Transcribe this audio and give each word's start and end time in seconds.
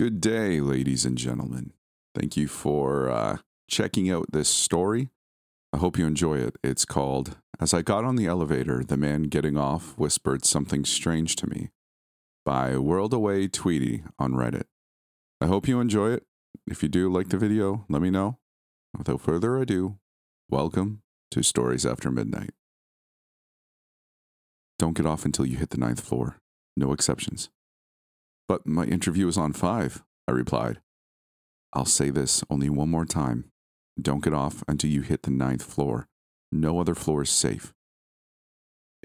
Good 0.00 0.22
day, 0.22 0.62
ladies 0.62 1.04
and 1.04 1.18
gentlemen. 1.18 1.74
Thank 2.14 2.34
you 2.34 2.48
for 2.48 3.10
uh, 3.10 3.36
checking 3.68 4.10
out 4.10 4.32
this 4.32 4.48
story. 4.48 5.10
I 5.74 5.76
hope 5.76 5.98
you 5.98 6.06
enjoy 6.06 6.38
it. 6.38 6.56
It's 6.64 6.86
called 6.86 7.36
As 7.60 7.74
I 7.74 7.82
Got 7.82 8.06
on 8.06 8.16
the 8.16 8.24
Elevator, 8.24 8.82
the 8.82 8.96
Man 8.96 9.24
Getting 9.24 9.58
Off 9.58 9.92
Whispered 9.98 10.46
Something 10.46 10.86
Strange 10.86 11.36
to 11.36 11.46
Me 11.46 11.68
by 12.46 12.78
World 12.78 13.12
Away 13.12 13.46
Tweedy 13.46 14.02
on 14.18 14.32
Reddit. 14.32 14.64
I 15.38 15.48
hope 15.48 15.68
you 15.68 15.80
enjoy 15.80 16.12
it. 16.12 16.24
If 16.66 16.82
you 16.82 16.88
do 16.88 17.12
like 17.12 17.28
the 17.28 17.36
video, 17.36 17.84
let 17.90 18.00
me 18.00 18.08
know. 18.08 18.38
Without 18.96 19.20
further 19.20 19.58
ado, 19.58 19.98
welcome 20.48 21.02
to 21.30 21.42
Stories 21.42 21.84
After 21.84 22.10
Midnight. 22.10 22.54
Don't 24.78 24.96
get 24.96 25.04
off 25.04 25.26
until 25.26 25.44
you 25.44 25.58
hit 25.58 25.68
the 25.68 25.76
ninth 25.76 26.00
floor. 26.00 26.38
No 26.74 26.90
exceptions. 26.94 27.50
But 28.50 28.66
my 28.66 28.84
interview 28.84 29.28
is 29.28 29.38
on 29.38 29.52
five, 29.52 30.02
I 30.26 30.32
replied. 30.32 30.80
I'll 31.72 31.84
say 31.84 32.10
this 32.10 32.42
only 32.50 32.68
one 32.68 32.88
more 32.88 33.04
time. 33.04 33.44
Don't 34.02 34.24
get 34.24 34.34
off 34.34 34.64
until 34.66 34.90
you 34.90 35.02
hit 35.02 35.22
the 35.22 35.30
ninth 35.30 35.62
floor. 35.62 36.08
No 36.50 36.80
other 36.80 36.96
floor 36.96 37.22
is 37.22 37.30
safe. 37.30 37.72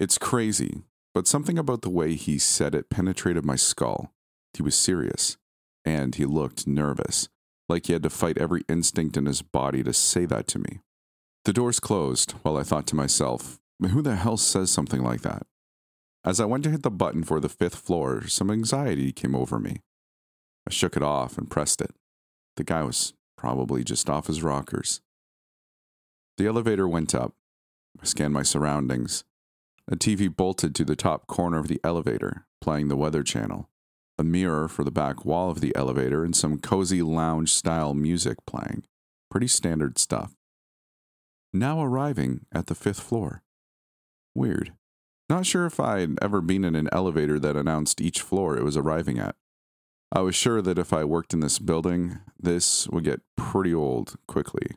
It's 0.00 0.18
crazy, 0.18 0.82
but 1.14 1.28
something 1.28 1.58
about 1.58 1.82
the 1.82 1.90
way 1.90 2.16
he 2.16 2.40
said 2.40 2.74
it 2.74 2.90
penetrated 2.90 3.44
my 3.44 3.54
skull. 3.54 4.12
He 4.52 4.64
was 4.64 4.74
serious, 4.74 5.36
and 5.84 6.16
he 6.16 6.26
looked 6.26 6.66
nervous, 6.66 7.28
like 7.68 7.86
he 7.86 7.92
had 7.92 8.02
to 8.02 8.10
fight 8.10 8.38
every 8.38 8.64
instinct 8.68 9.16
in 9.16 9.26
his 9.26 9.42
body 9.42 9.84
to 9.84 9.92
say 9.92 10.26
that 10.26 10.48
to 10.48 10.58
me. 10.58 10.80
The 11.44 11.52
doors 11.52 11.78
closed 11.78 12.32
while 12.42 12.56
I 12.56 12.64
thought 12.64 12.88
to 12.88 12.96
myself, 12.96 13.60
who 13.80 14.02
the 14.02 14.16
hell 14.16 14.38
says 14.38 14.72
something 14.72 15.04
like 15.04 15.20
that? 15.20 15.46
As 16.26 16.40
I 16.40 16.44
went 16.44 16.64
to 16.64 16.70
hit 16.70 16.82
the 16.82 16.90
button 16.90 17.22
for 17.22 17.38
the 17.38 17.48
fifth 17.48 17.76
floor, 17.76 18.26
some 18.26 18.50
anxiety 18.50 19.12
came 19.12 19.36
over 19.36 19.60
me. 19.60 19.82
I 20.68 20.72
shook 20.72 20.96
it 20.96 21.02
off 21.02 21.38
and 21.38 21.48
pressed 21.48 21.80
it. 21.80 21.92
The 22.56 22.64
guy 22.64 22.82
was 22.82 23.14
probably 23.36 23.84
just 23.84 24.10
off 24.10 24.26
his 24.26 24.42
rockers. 24.42 25.00
The 26.36 26.48
elevator 26.48 26.88
went 26.88 27.14
up. 27.14 27.34
I 28.02 28.06
scanned 28.06 28.34
my 28.34 28.42
surroundings. 28.42 29.22
A 29.86 29.94
TV 29.94 30.34
bolted 30.34 30.74
to 30.74 30.84
the 30.84 30.96
top 30.96 31.28
corner 31.28 31.58
of 31.58 31.68
the 31.68 31.80
elevator, 31.84 32.44
playing 32.60 32.88
the 32.88 32.96
Weather 32.96 33.22
Channel, 33.22 33.70
a 34.18 34.24
mirror 34.24 34.66
for 34.66 34.82
the 34.82 34.90
back 34.90 35.24
wall 35.24 35.48
of 35.48 35.60
the 35.60 35.74
elevator, 35.76 36.24
and 36.24 36.34
some 36.34 36.58
cozy 36.58 37.02
lounge 37.02 37.52
style 37.52 37.94
music 37.94 38.38
playing. 38.48 38.82
Pretty 39.30 39.46
standard 39.46 39.96
stuff. 39.96 40.34
Now 41.52 41.80
arriving 41.80 42.46
at 42.52 42.66
the 42.66 42.74
fifth 42.74 43.00
floor. 43.00 43.44
Weird. 44.34 44.72
Not 45.28 45.44
sure 45.44 45.66
if 45.66 45.80
I'd 45.80 46.22
ever 46.22 46.40
been 46.40 46.64
in 46.64 46.76
an 46.76 46.88
elevator 46.92 47.38
that 47.40 47.56
announced 47.56 48.00
each 48.00 48.20
floor 48.20 48.56
it 48.56 48.62
was 48.62 48.76
arriving 48.76 49.18
at. 49.18 49.34
I 50.12 50.20
was 50.20 50.36
sure 50.36 50.62
that 50.62 50.78
if 50.78 50.92
I 50.92 51.04
worked 51.04 51.34
in 51.34 51.40
this 51.40 51.58
building, 51.58 52.20
this 52.38 52.86
would 52.88 53.04
get 53.04 53.22
pretty 53.36 53.74
old 53.74 54.16
quickly. 54.28 54.76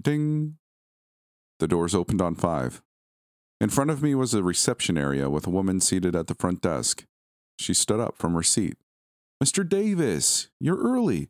Ding! 0.00 0.56
The 1.58 1.68
doors 1.68 1.94
opened 1.94 2.22
on 2.22 2.34
five. 2.34 2.82
In 3.60 3.68
front 3.68 3.90
of 3.90 4.02
me 4.02 4.14
was 4.14 4.34
a 4.34 4.42
reception 4.42 4.96
area 4.96 5.28
with 5.28 5.46
a 5.46 5.50
woman 5.50 5.80
seated 5.80 6.16
at 6.16 6.26
the 6.26 6.34
front 6.34 6.62
desk. 6.62 7.04
She 7.58 7.74
stood 7.74 8.00
up 8.00 8.16
from 8.16 8.34
her 8.34 8.42
seat. 8.42 8.76
Mr. 9.42 9.68
Davis, 9.68 10.48
you're 10.58 10.82
early. 10.82 11.28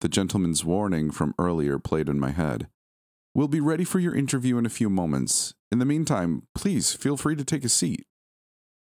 The 0.00 0.08
gentleman's 0.08 0.64
warning 0.64 1.10
from 1.10 1.34
earlier 1.38 1.78
played 1.78 2.08
in 2.08 2.20
my 2.20 2.30
head. 2.30 2.68
We'll 3.34 3.48
be 3.48 3.60
ready 3.60 3.84
for 3.84 4.00
your 4.00 4.14
interview 4.14 4.58
in 4.58 4.66
a 4.66 4.70
few 4.70 4.90
moments. 4.90 5.54
In 5.70 5.78
the 5.78 5.84
meantime, 5.84 6.42
please 6.54 6.92
feel 6.92 7.16
free 7.16 7.36
to 7.36 7.44
take 7.44 7.64
a 7.64 7.68
seat. 7.68 8.06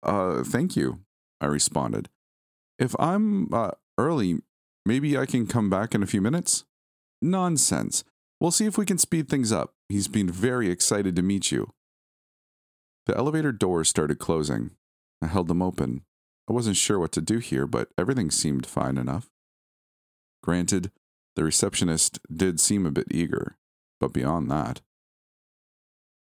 Uh, 0.02 0.44
thank 0.44 0.76
you, 0.76 1.02
I 1.40 1.46
responded. 1.46 2.10
If 2.80 2.96
I'm 3.00 3.54
uh, 3.54 3.72
early, 3.98 4.40
maybe 4.86 5.18
I 5.18 5.26
can 5.26 5.46
come 5.46 5.70
back 5.70 5.94
in 5.94 6.02
a 6.02 6.08
few 6.08 6.22
minutes? 6.22 6.64
Nonsense. 7.22 8.04
We'll 8.40 8.52
see 8.52 8.66
if 8.66 8.78
we 8.78 8.86
can 8.86 8.98
speed 8.98 9.30
things 9.30 9.52
up. 9.52 9.74
He's 9.88 10.08
been 10.08 10.32
very 10.32 10.70
excited 10.70 11.16
to 11.16 11.22
meet 11.22 11.52
you. 11.52 11.74
The 13.06 13.18
elevator 13.18 13.52
doors 13.52 13.90
started 13.90 14.18
closing. 14.18 14.72
I 15.22 15.28
held 15.28 15.48
them 15.48 15.62
open. 15.62 16.06
I 16.50 16.54
wasn't 16.54 16.78
sure 16.78 16.98
what 16.98 17.12
to 17.12 17.22
do 17.22 17.38
here, 17.38 17.68
but 17.68 17.90
everything 17.98 18.32
seemed 18.32 18.66
fine 18.66 18.98
enough. 18.98 19.30
Granted, 20.42 20.92
the 21.36 21.44
receptionist 21.44 22.20
did 22.34 22.60
seem 22.60 22.86
a 22.86 22.92
bit 22.92 23.08
eager, 23.12 23.58
but 24.00 24.14
beyond 24.14 24.50
that. 24.52 24.82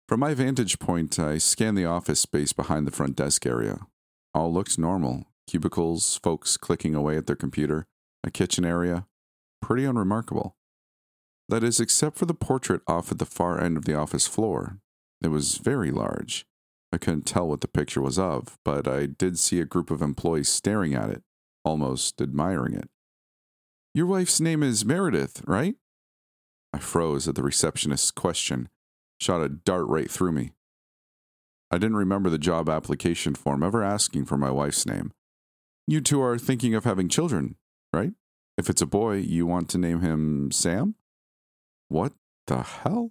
From 0.08 0.20
my 0.20 0.34
vantage 0.34 0.80
point, 0.80 1.18
I 1.18 1.38
scanned 1.38 1.78
the 1.78 1.86
office 1.86 2.20
space 2.20 2.54
behind 2.54 2.86
the 2.86 2.92
front 2.92 3.16
desk 3.16 3.46
area. 3.46 3.88
All 4.34 4.54
looked 4.54 4.78
normal 4.78 5.28
cubicles, 5.48 6.20
folks 6.24 6.58
clicking 6.58 6.96
away 6.96 7.18
at 7.18 7.28
their 7.28 7.36
computer, 7.36 7.86
a 8.24 8.32
kitchen 8.32 8.66
area. 8.66 9.06
Pretty 9.62 9.86
unremarkable. 9.86 10.56
That 11.50 11.64
is, 11.64 11.80
except 11.80 12.18
for 12.18 12.26
the 12.26 12.34
portrait 12.34 12.82
off 12.88 13.12
at 13.12 13.20
the 13.20 13.26
far 13.26 13.62
end 13.62 13.78
of 13.78 13.86
the 13.86 13.96
office 13.96 14.28
floor. 14.28 14.80
It 15.22 15.28
was 15.28 15.58
very 15.58 15.92
large. 15.92 16.46
I 16.92 16.98
couldn't 16.98 17.26
tell 17.26 17.48
what 17.48 17.62
the 17.62 17.68
picture 17.68 18.02
was 18.02 18.20
of, 18.20 18.58
but 18.64 18.88
I 18.88 19.08
did 19.08 19.40
see 19.40 19.60
a 19.60 19.66
group 19.66 19.90
of 19.90 20.02
employees 20.02 20.50
staring 20.50 20.94
at 20.94 21.10
it, 21.10 21.24
almost 21.66 22.22
admiring 22.22 22.74
it. 22.76 22.90
Your 23.94 24.06
wife's 24.06 24.40
name 24.40 24.64
is 24.64 24.86
Meredith, 24.86 25.44
right? 25.46 25.76
I 26.74 26.80
froze 26.80 27.28
at 27.28 27.36
the 27.36 27.44
receptionist's 27.44 28.12
question, 28.12 28.68
shot 29.20 29.44
a 29.44 29.50
dart 29.50 29.88
right 29.88 30.10
through 30.10 30.32
me. 30.32 30.54
I 31.70 31.78
didn't 31.78 31.98
remember 31.98 32.30
the 32.30 32.38
job 32.38 32.70
application 32.70 33.36
form 33.36 33.64
ever 33.64 33.84
asking 33.84 34.26
for 34.26 34.38
my 34.38 34.50
wife's 34.50 34.86
name. 34.86 35.12
You 35.88 36.02
two 36.02 36.22
are 36.22 36.38
thinking 36.38 36.76
of 36.76 36.84
having 36.84 37.10
children, 37.10 37.56
right? 37.92 38.14
If 38.58 38.70
it's 38.70 38.82
a 38.82 38.88
boy, 38.88 39.18
you 39.18 39.46
want 39.46 39.70
to 39.70 39.78
name 39.78 40.02
him 40.02 40.52
Sam? 40.52 40.96
What 41.90 42.14
the 42.48 42.62
hell? 42.62 43.10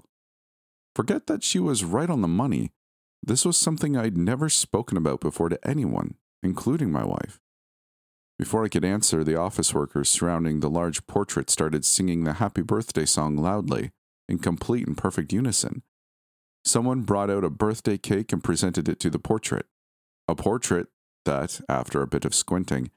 Forget 0.95 1.27
that 1.27 1.43
she 1.43 1.59
was 1.59 1.85
right 1.85 2.11
on 2.11 2.23
the 2.23 2.29
money. 2.29 2.73
This 3.23 3.45
was 3.45 3.57
something 3.57 3.97
I'd 3.97 4.17
never 4.17 4.49
spoken 4.49 4.97
about 4.97 5.21
before 5.21 5.49
to 5.49 5.59
anyone, 5.67 6.15
including 6.43 6.91
my 6.91 7.05
wife. 7.05 7.41
Before 8.43 8.65
I 8.65 8.69
could 8.69 8.85
answer, 8.85 9.23
the 9.23 9.37
office 9.37 9.73
workers 9.73 10.09
surrounding 10.09 10.59
the 10.59 10.69
large 10.69 11.07
portrait 11.07 11.49
started 11.49 11.85
singing 11.85 12.25
the 12.25 12.33
happy 12.33 12.63
birthday 12.63 13.05
song 13.05 13.37
loudly, 13.37 13.93
in 14.29 14.41
complete 14.41 14.85
and 14.85 14.99
perfect 14.99 15.33
unison. 15.33 15.85
Someone 16.65 17.03
brought 17.03 17.31
out 17.31 17.45
a 17.45 17.51
birthday 17.51 17.97
cake 17.97 18.33
and 18.33 18.43
presented 18.43 18.89
it 18.89 18.99
to 18.99 19.11
the 19.11 19.21
portrait. 19.21 19.67
A 20.27 20.35
portrait 20.35 20.89
that, 21.25 21.61
after 21.69 22.03
a 22.03 22.09
bit 22.09 22.25
of 22.25 22.35
squinting, 22.35 22.91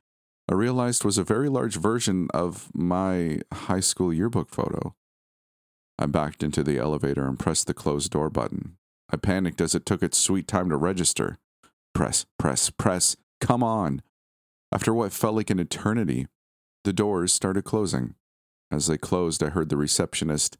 I 0.49 0.55
realized 0.55 1.05
was 1.05 1.19
a 1.19 1.23
very 1.23 1.47
large 1.47 1.75
version 1.75 2.27
of 2.33 2.71
my 2.73 3.41
high 3.53 3.81
school 3.81 4.11
yearbook 4.11 4.49
photo. 4.49 4.95
I 5.99 6.07
backed 6.07 6.41
into 6.41 6.63
the 6.63 6.79
elevator 6.79 7.27
and 7.27 7.37
pressed 7.37 7.67
the 7.67 7.75
closed 7.75 8.11
door 8.11 8.31
button. 8.31 8.77
I 9.11 9.17
panicked 9.17 9.61
as 9.61 9.75
it 9.75 9.85
took 9.85 10.01
its 10.01 10.17
sweet 10.17 10.47
time 10.47 10.71
to 10.71 10.75
register. 10.75 11.37
Press, 11.93 12.25
press, 12.39 12.71
press, 12.71 13.15
come 13.39 13.61
on. 13.61 14.01
After 14.75 14.93
what 14.93 15.13
felt 15.13 15.35
like 15.35 15.49
an 15.49 15.59
eternity, 15.59 16.27
the 16.83 16.91
doors 16.91 17.31
started 17.31 17.63
closing. 17.63 18.15
As 18.69 18.87
they 18.87 18.97
closed, 18.97 19.41
I 19.41 19.47
heard 19.47 19.69
the 19.69 19.77
receptionist. 19.77 20.57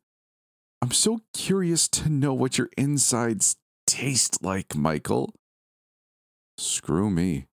I'm 0.81 0.92
so 0.92 1.20
curious 1.34 1.90
to 1.90 2.08
know 2.08 2.34
what 2.34 2.58
your 2.58 2.70
insides 2.78 3.58
taste 3.86 4.42
like, 4.42 4.74
Michael. 4.74 5.34
Screw 6.58 7.09
me. 7.09 7.48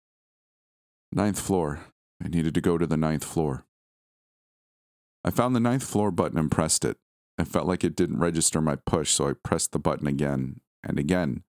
Ninth 1.12 1.38
floor. 1.38 1.78
I 2.20 2.26
needed 2.26 2.54
to 2.54 2.60
go 2.60 2.76
to 2.76 2.88
the 2.88 2.96
ninth 2.96 3.22
floor. 3.22 3.64
I 5.24 5.30
found 5.30 5.54
the 5.54 5.60
ninth 5.60 5.84
floor 5.84 6.10
button 6.10 6.40
and 6.40 6.50
pressed 6.50 6.84
it. 6.84 6.96
I 7.38 7.44
felt 7.44 7.68
like 7.68 7.84
it 7.84 7.94
didn't 7.94 8.18
register 8.18 8.60
my 8.60 8.74
push, 8.74 9.12
so 9.12 9.28
I 9.28 9.34
pressed 9.44 9.70
the 9.70 9.78
button 9.78 10.08
again 10.08 10.60
and 10.82 10.98
again. 10.98 11.44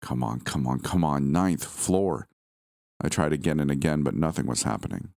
Come 0.00 0.24
on, 0.24 0.40
come 0.40 0.66
on, 0.66 0.80
come 0.80 1.04
on, 1.04 1.30
ninth 1.30 1.66
floor. 1.66 2.30
I 3.02 3.08
tried 3.08 3.32
again 3.32 3.60
and 3.60 3.70
again, 3.70 4.02
but 4.02 4.14
nothing 4.14 4.46
was 4.46 4.62
happening. 4.62 5.10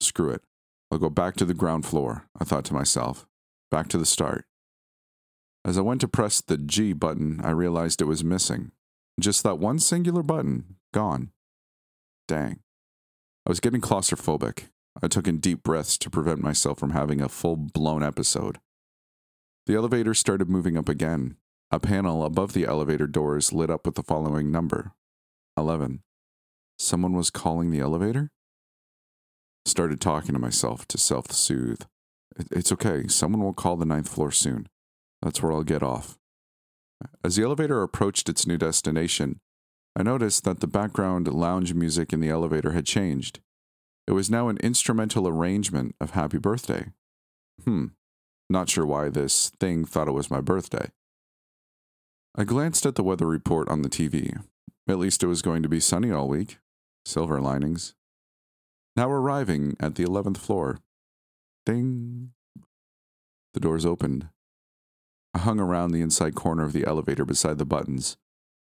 Screw 0.00 0.30
it. 0.30 0.42
I'll 0.90 0.98
go 0.98 1.10
back 1.10 1.36
to 1.36 1.44
the 1.44 1.54
ground 1.54 1.84
floor, 1.84 2.26
I 2.38 2.44
thought 2.44 2.64
to 2.66 2.74
myself. 2.74 3.26
Back 3.70 3.88
to 3.88 3.98
the 3.98 4.06
start. 4.06 4.46
As 5.64 5.76
I 5.76 5.82
went 5.82 6.00
to 6.00 6.08
press 6.08 6.40
the 6.40 6.56
G 6.56 6.92
button, 6.92 7.40
I 7.42 7.50
realized 7.50 8.00
it 8.00 8.06
was 8.06 8.24
missing. 8.24 8.70
Just 9.20 9.42
that 9.42 9.58
one 9.58 9.78
singular 9.78 10.22
button, 10.22 10.76
gone. 10.94 11.32
Dang. 12.26 12.60
I 13.44 13.50
was 13.50 13.60
getting 13.60 13.80
claustrophobic. 13.80 14.68
I 15.02 15.08
took 15.08 15.28
in 15.28 15.38
deep 15.38 15.62
breaths 15.62 15.98
to 15.98 16.10
prevent 16.10 16.40
myself 16.40 16.78
from 16.78 16.90
having 16.90 17.20
a 17.20 17.28
full 17.28 17.56
blown 17.56 18.02
episode. 18.02 18.58
The 19.66 19.74
elevator 19.74 20.14
started 20.14 20.48
moving 20.48 20.78
up 20.78 20.88
again. 20.88 21.36
A 21.70 21.78
panel 21.78 22.24
above 22.24 22.54
the 22.54 22.64
elevator 22.64 23.06
doors 23.06 23.52
lit 23.52 23.68
up 23.68 23.84
with 23.84 23.96
the 23.96 24.02
following 24.02 24.50
number 24.50 24.92
11. 25.56 26.02
Someone 26.78 27.12
was 27.12 27.30
calling 27.30 27.70
the 27.70 27.80
elevator? 27.80 28.30
Started 29.64 30.00
talking 30.00 30.32
to 30.32 30.38
myself 30.38 30.86
to 30.88 30.98
self 30.98 31.32
soothe. 31.32 31.82
It's 32.52 32.72
okay. 32.72 33.08
Someone 33.08 33.42
will 33.42 33.52
call 33.52 33.76
the 33.76 33.84
ninth 33.84 34.08
floor 34.08 34.30
soon. 34.30 34.68
That's 35.20 35.42
where 35.42 35.52
I'll 35.52 35.64
get 35.64 35.82
off. 35.82 36.16
As 37.24 37.36
the 37.36 37.42
elevator 37.42 37.82
approached 37.82 38.28
its 38.28 38.46
new 38.46 38.56
destination, 38.56 39.40
I 39.96 40.02
noticed 40.04 40.44
that 40.44 40.60
the 40.60 40.68
background 40.68 41.26
lounge 41.26 41.74
music 41.74 42.12
in 42.12 42.20
the 42.20 42.28
elevator 42.28 42.72
had 42.72 42.86
changed. 42.86 43.40
It 44.06 44.12
was 44.12 44.30
now 44.30 44.48
an 44.48 44.58
instrumental 44.58 45.26
arrangement 45.26 45.96
of 46.00 46.10
happy 46.12 46.38
birthday. 46.38 46.92
Hmm, 47.64 47.86
not 48.48 48.70
sure 48.70 48.86
why 48.86 49.08
this 49.08 49.50
thing 49.60 49.84
thought 49.84 50.08
it 50.08 50.12
was 50.12 50.30
my 50.30 50.40
birthday. 50.40 50.90
I 52.36 52.44
glanced 52.44 52.86
at 52.86 52.94
the 52.94 53.02
weather 53.02 53.26
report 53.26 53.68
on 53.68 53.82
the 53.82 53.88
TV. 53.88 54.40
At 54.88 54.98
least 54.98 55.22
it 55.22 55.26
was 55.26 55.42
going 55.42 55.62
to 55.64 55.68
be 55.68 55.80
sunny 55.80 56.12
all 56.12 56.28
week. 56.28 56.58
Silver 57.04 57.40
linings. 57.40 57.94
Now 58.96 59.10
arriving 59.10 59.76
at 59.80 59.94
the 59.94 60.04
11th 60.04 60.38
floor. 60.38 60.78
Ding. 61.64 62.32
The 63.54 63.60
doors 63.60 63.86
opened. 63.86 64.28
I 65.34 65.38
hung 65.38 65.60
around 65.60 65.92
the 65.92 66.00
inside 66.00 66.34
corner 66.34 66.64
of 66.64 66.72
the 66.72 66.84
elevator 66.84 67.24
beside 67.24 67.58
the 67.58 67.64
buttons. 67.64 68.16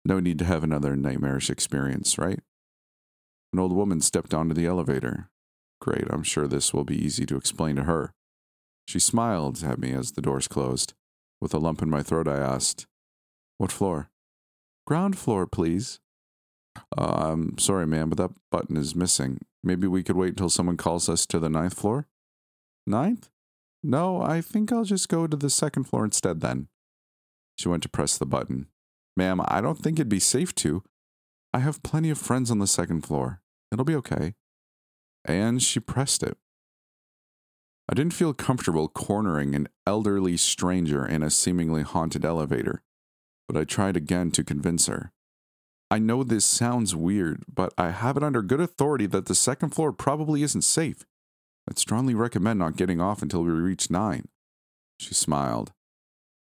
No 0.04 0.20
need 0.20 0.38
to 0.38 0.44
have 0.44 0.62
another 0.62 0.96
nightmarish 0.96 1.50
experience, 1.50 2.16
right? 2.16 2.40
An 3.52 3.58
old 3.58 3.72
woman 3.72 4.00
stepped 4.00 4.32
onto 4.32 4.54
the 4.54 4.66
elevator. 4.66 5.30
Great, 5.80 6.04
I'm 6.10 6.22
sure 6.22 6.46
this 6.46 6.72
will 6.72 6.84
be 6.84 7.02
easy 7.02 7.26
to 7.26 7.36
explain 7.36 7.76
to 7.76 7.84
her. 7.84 8.12
She 8.86 8.98
smiled 8.98 9.62
at 9.64 9.78
me 9.78 9.92
as 9.92 10.12
the 10.12 10.22
doors 10.22 10.48
closed. 10.48 10.94
With 11.40 11.54
a 11.54 11.58
lump 11.58 11.82
in 11.82 11.90
my 11.90 12.02
throat, 12.02 12.28
I 12.28 12.36
asked, 12.36 12.86
What 13.56 13.72
floor? 13.72 14.10
Ground 14.86 15.18
floor, 15.18 15.46
please. 15.46 16.00
Uh, 16.96 17.30
I'm 17.30 17.58
sorry, 17.58 17.86
ma'am, 17.86 18.10
but 18.10 18.18
that 18.18 18.30
button 18.50 18.76
is 18.76 18.94
missing. 18.94 19.38
Maybe 19.62 19.86
we 19.86 20.02
could 20.02 20.16
wait 20.16 20.30
until 20.30 20.50
someone 20.50 20.76
calls 20.76 21.08
us 21.08 21.26
to 21.26 21.38
the 21.38 21.48
ninth 21.48 21.74
floor? 21.74 22.08
Ninth? 22.86 23.28
No, 23.82 24.20
I 24.20 24.40
think 24.40 24.72
I'll 24.72 24.84
just 24.84 25.08
go 25.08 25.26
to 25.26 25.36
the 25.36 25.50
second 25.50 25.84
floor 25.84 26.04
instead 26.04 26.40
then. 26.40 26.68
She 27.58 27.68
went 27.68 27.82
to 27.82 27.88
press 27.88 28.18
the 28.18 28.26
button. 28.26 28.68
Ma'am, 29.16 29.40
I 29.46 29.60
don't 29.60 29.78
think 29.78 29.98
it'd 29.98 30.08
be 30.08 30.20
safe 30.20 30.54
to. 30.56 30.82
I 31.52 31.58
have 31.58 31.82
plenty 31.82 32.10
of 32.10 32.18
friends 32.18 32.50
on 32.50 32.58
the 32.58 32.66
second 32.66 33.02
floor. 33.02 33.42
It'll 33.72 33.84
be 33.84 33.96
okay. 33.96 34.34
And 35.24 35.62
she 35.62 35.80
pressed 35.80 36.22
it. 36.22 36.36
I 37.88 37.94
didn't 37.94 38.14
feel 38.14 38.32
comfortable 38.32 38.88
cornering 38.88 39.54
an 39.54 39.68
elderly 39.86 40.36
stranger 40.36 41.04
in 41.04 41.22
a 41.22 41.30
seemingly 41.30 41.82
haunted 41.82 42.24
elevator, 42.24 42.82
but 43.48 43.56
I 43.56 43.64
tried 43.64 43.96
again 43.96 44.30
to 44.32 44.44
convince 44.44 44.86
her. 44.86 45.12
I 45.90 45.98
know 45.98 46.22
this 46.22 46.46
sounds 46.46 46.94
weird, 46.94 47.44
but 47.52 47.74
I 47.76 47.90
have 47.90 48.16
it 48.16 48.22
under 48.22 48.42
good 48.42 48.60
authority 48.60 49.06
that 49.06 49.26
the 49.26 49.34
second 49.34 49.70
floor 49.70 49.92
probably 49.92 50.42
isn't 50.42 50.62
safe. 50.62 51.04
I'd 51.68 51.78
strongly 51.78 52.14
recommend 52.14 52.58
not 52.60 52.76
getting 52.76 53.00
off 53.00 53.22
until 53.22 53.42
we 53.42 53.50
reach 53.50 53.90
nine. 53.90 54.26
She 55.00 55.14
smiled. 55.14 55.72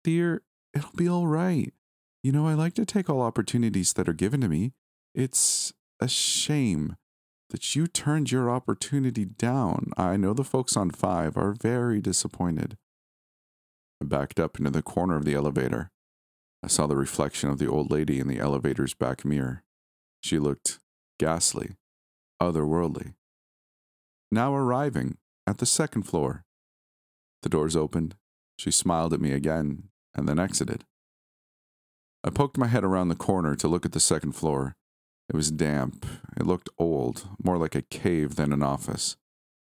Dear, 0.03 0.43
it'll 0.75 0.97
be 0.97 1.09
all 1.09 1.27
right. 1.27 1.73
You 2.23 2.33
know, 2.33 2.47
I 2.47 2.55
like 2.55 2.75
to 2.75 2.87
take 2.87 3.11
all 3.11 3.21
opportunities 3.21 3.93
that 3.93 4.09
are 4.09 4.15
given 4.15 4.41
to 4.41 4.49
me. 4.49 4.73
It's 5.15 5.75
a 6.01 6.09
shame 6.09 6.97
that 7.51 7.77
you 7.77 7.87
turned 7.87 8.33
your 8.33 8.51
opportunity 8.51 9.25
down. 9.25 9.93
I 9.97 10.17
know 10.17 10.33
the 10.33 10.43
folks 10.43 10.77
on 10.77 10.91
five 10.91 11.37
are 11.37 11.53
very 11.53 12.01
disappointed. 12.01 12.77
I 14.03 14.07
backed 14.07 14.41
up 14.41 14.59
into 14.59 14.71
the 14.71 14.83
corner 14.83 15.17
of 15.17 15.25
the 15.25 15.35
elevator. 15.35 15.91
I 16.65 16.67
saw 16.67 16.87
the 16.87 16.97
reflection 16.97 17.51
of 17.51 17.59
the 17.59 17.69
old 17.69 17.91
lady 17.91 18.19
in 18.19 18.27
the 18.27 18.39
elevator's 18.39 18.95
back 18.95 19.23
mirror. 19.23 19.63
She 20.23 20.39
looked 20.39 20.79
ghastly, 21.19 21.77
otherworldly. 22.41 23.13
Now 24.33 24.55
arriving 24.55 25.19
at 25.47 25.59
the 25.59 25.67
second 25.67 26.05
floor. 26.05 26.47
The 27.43 27.51
doors 27.51 27.77
opened. 27.77 28.17
She 28.59 28.71
smiled 28.71 29.13
at 29.13 29.21
me 29.21 29.33
again 29.33 29.91
and 30.15 30.27
then 30.27 30.39
exited. 30.39 30.87
I 32.25 32.31
poked 32.31 32.57
my 32.57 32.69
head 32.69 32.83
around 32.83 33.09
the 33.09 33.15
corner 33.15 33.55
to 33.57 33.69
look 33.69 33.85
at 33.85 33.93
the 33.93 34.01
second 34.01 34.33
floor. 34.33 34.75
It 35.29 35.37
was 35.37 35.51
damp. 35.51 36.07
It 36.35 36.47
looked 36.47 36.71
old, 36.79 37.29
more 37.45 37.59
like 37.59 37.75
a 37.75 37.83
cave 37.83 38.37
than 38.37 38.55
an 38.55 38.63
office. 38.63 39.19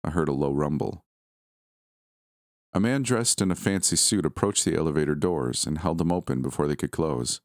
I 0.03 0.09
heard 0.09 0.27
a 0.27 0.33
low 0.33 0.51
rumble. 0.51 1.05
A 2.71 2.79
man 2.79 3.01
dressed 3.01 3.41
in 3.41 3.49
a 3.49 3.55
fancy 3.55 3.95
suit 3.95 4.25
approached 4.25 4.63
the 4.63 4.75
elevator 4.75 5.15
doors 5.15 5.65
and 5.65 5.79
held 5.79 5.97
them 5.97 6.11
open 6.11 6.41
before 6.41 6.67
they 6.67 6.75
could 6.75 6.91
close. 6.91 7.41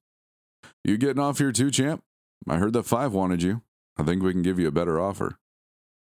You 0.85 0.99
getting 0.99 1.23
off 1.23 1.39
here 1.39 1.53
too, 1.53 1.71
champ? 1.71 2.03
I 2.47 2.57
heard 2.59 2.75
that 2.75 2.83
Five 2.85 3.13
wanted 3.13 3.43
you. 3.43 3.63
I 3.97 4.03
think 4.03 4.23
we 4.23 4.33
can 4.33 4.43
give 4.43 4.59
you 4.59 4.69
a 4.69 4.73
better 4.73 5.01
offer. 5.01 5.39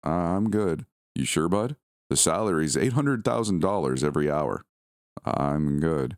Uh, 0.05 0.09
I'm 0.09 0.49
good. 0.49 0.85
You 1.13 1.23
sure, 1.23 1.47
bud? 1.47 1.77
The 2.09 2.17
salary's 2.17 2.75
$800,000 2.75 4.03
every 4.03 4.29
hour. 4.29 4.65
I'm 5.23 5.79
good. 5.79 6.17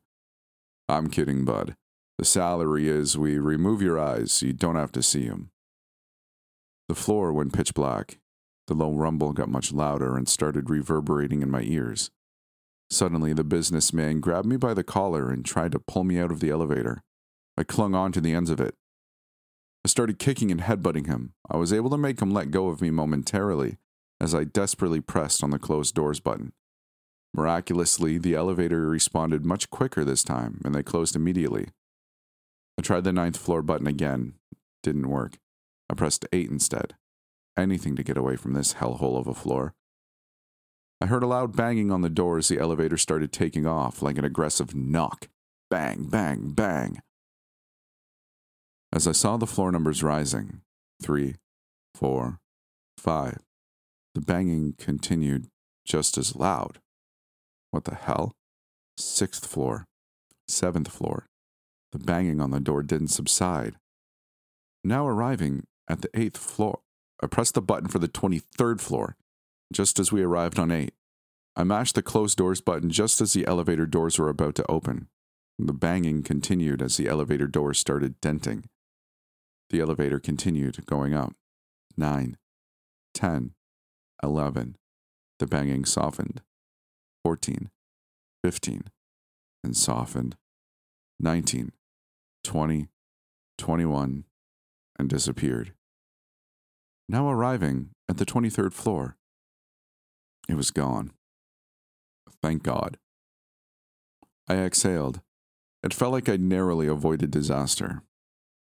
I'm 0.89 1.09
kidding, 1.09 1.45
bud. 1.45 1.75
The 2.17 2.25
salary 2.25 2.89
is 2.89 3.17
we 3.17 3.37
remove 3.37 3.81
your 3.81 3.99
eyes 3.99 4.31
so 4.31 4.47
you 4.47 4.53
don't 4.53 4.75
have 4.75 4.91
to 4.93 5.03
see 5.03 5.27
them. 5.27 5.51
The 6.89 6.95
floor 6.95 7.31
went 7.31 7.53
pitch 7.53 7.73
black. 7.73 8.19
The 8.65 8.73
low 8.73 8.91
rumble 8.91 9.33
got 9.33 9.49
much 9.49 9.71
louder 9.71 10.17
and 10.17 10.27
started 10.27 10.69
reverberating 10.69 11.41
in 11.41 11.51
my 11.51 11.61
ears. 11.61 12.09
Suddenly, 12.89 13.33
the 13.33 13.43
businessman 13.43 14.19
grabbed 14.19 14.47
me 14.47 14.57
by 14.57 14.73
the 14.73 14.83
collar 14.83 15.29
and 15.29 15.43
tried 15.43 15.73
to 15.73 15.79
pull 15.79 16.03
me 16.03 16.19
out 16.19 16.31
of 16.31 16.39
the 16.39 16.49
elevator. 16.49 17.03
I 17.57 17.63
clung 17.63 17.93
on 17.93 18.11
to 18.13 18.21
the 18.21 18.33
ends 18.33 18.49
of 18.49 18.61
it. 18.61 18.75
I 19.85 19.89
started 19.89 20.19
kicking 20.19 20.51
and 20.51 20.61
headbutting 20.61 21.07
him. 21.07 21.33
I 21.49 21.57
was 21.57 21.73
able 21.73 21.89
to 21.91 21.97
make 21.97 22.21
him 22.21 22.31
let 22.31 22.51
go 22.51 22.69
of 22.69 22.81
me 22.81 22.89
momentarily 22.89 23.77
as 24.19 24.33
I 24.33 24.43
desperately 24.43 25.01
pressed 25.01 25.43
on 25.43 25.51
the 25.51 25.59
closed 25.59 25.95
doors 25.95 26.19
button. 26.19 26.53
Miraculously, 27.33 28.17
the 28.17 28.35
elevator 28.35 28.87
responded 28.87 29.45
much 29.45 29.69
quicker 29.69 30.03
this 30.03 30.23
time, 30.23 30.61
and 30.65 30.73
they 30.73 30.83
closed 30.83 31.15
immediately. 31.15 31.69
I 32.79 32.81
tried 32.81 33.03
the 33.03 33.13
ninth 33.13 33.37
floor 33.37 33.61
button 33.61 33.87
again. 33.87 34.35
Didn't 34.81 35.09
work. 35.09 35.37
I 35.89 35.93
pressed 35.93 36.25
8 36.31 36.49
instead. 36.49 36.95
Anything 37.57 37.95
to 37.95 38.03
get 38.03 38.17
away 38.17 38.35
from 38.35 38.53
this 38.53 38.75
hellhole 38.75 39.19
of 39.19 39.27
a 39.27 39.33
floor. 39.33 39.73
I 40.99 41.05
heard 41.05 41.23
a 41.23 41.27
loud 41.27 41.55
banging 41.55 41.91
on 41.91 42.01
the 42.01 42.09
door 42.09 42.37
as 42.37 42.47
the 42.47 42.59
elevator 42.59 42.97
started 42.97 43.31
taking 43.31 43.67
off, 43.67 44.01
like 44.01 44.17
an 44.17 44.25
aggressive 44.25 44.75
knock. 44.75 45.27
Bang, 45.69 46.05
bang, 46.05 46.51
bang. 46.51 47.01
As 48.91 49.07
I 49.07 49.11
saw 49.11 49.37
the 49.37 49.45
floor 49.45 49.71
numbers 49.71 50.01
rising 50.01 50.61
three, 51.01 51.35
four, 51.93 52.39
five 52.97 53.39
the 54.17 54.21
banging 54.21 54.73
continued 54.79 55.45
just 55.85 56.17
as 56.17 56.35
loud. 56.35 56.79
What 57.69 57.83
the 57.83 57.93
hell? 57.93 58.33
Sixth 58.97 59.45
floor, 59.45 59.85
seventh 60.47 60.87
floor. 60.87 61.27
The 61.91 61.99
banging 61.99 62.41
on 62.41 62.49
the 62.49 62.59
door 62.59 62.81
didn't 62.81 63.09
subside. 63.09 63.75
Now 64.83 65.07
arriving 65.07 65.65
at 65.87 66.01
the 66.01 66.09
eighth 66.19 66.37
floor, 66.37 66.79
I 67.21 67.27
pressed 67.27 67.53
the 67.53 67.61
button 67.61 67.89
for 67.89 67.99
the 67.99 68.07
23rd 68.07 68.81
floor 68.81 69.15
just 69.71 69.99
as 69.99 70.11
we 70.11 70.23
arrived 70.23 70.59
on 70.59 70.71
8. 70.71 70.93
I 71.55 71.63
mashed 71.63 71.95
the 71.95 72.01
close 72.01 72.35
doors 72.35 72.61
button 72.61 72.89
just 72.89 73.19
as 73.19 73.33
the 73.33 73.47
elevator 73.47 73.85
doors 73.85 74.19
were 74.19 74.29
about 74.29 74.55
to 74.55 74.71
open. 74.71 75.07
The 75.59 75.73
banging 75.73 76.21
continued 76.21 76.81
as 76.81 76.97
the 76.97 77.07
elevator 77.07 77.47
doors 77.47 77.79
started 77.79 78.21
denting. 78.21 78.65
The 79.69 79.81
elevator 79.81 80.19
continued 80.19 80.85
going 80.85 81.13
up. 81.15 81.33
9, 81.97 82.37
10, 83.15 83.51
11. 84.23 84.77
The 85.39 85.47
banging 85.47 85.85
softened. 85.85 86.41
14, 87.23 87.69
15, 88.43 88.83
and 89.63 89.75
softened. 89.75 90.35
19, 91.19 91.71
20, 92.43 92.87
21, 93.57 94.23
and 94.99 95.09
disappeared. 95.09 95.73
Now 97.09 97.29
arriving 97.29 97.89
at 98.07 98.17
the 98.17 98.25
23rd 98.25 98.73
floor, 98.73 99.17
it 100.47 100.55
was 100.55 100.71
gone. 100.71 101.11
Thank 102.41 102.63
God. 102.63 102.97
I 104.47 104.55
exhaled. 104.55 105.21
It 105.83 105.93
felt 105.93 106.13
like 106.13 106.29
I'd 106.29 106.41
narrowly 106.41 106.87
avoided 106.87 107.31
disaster. 107.31 108.03